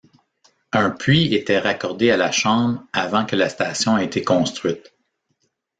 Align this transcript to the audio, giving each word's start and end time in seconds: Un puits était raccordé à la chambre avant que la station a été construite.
Un 0.73 0.89
puits 0.89 1.35
était 1.35 1.59
raccordé 1.59 2.09
à 2.09 2.17
la 2.17 2.31
chambre 2.31 2.83
avant 2.91 3.23
que 3.23 3.35
la 3.35 3.49
station 3.49 3.93
a 3.97 4.03
été 4.03 4.23
construite. 4.23 4.95